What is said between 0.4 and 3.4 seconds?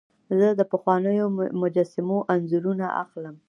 د پخوانیو مجسمو انځورونه اخلم.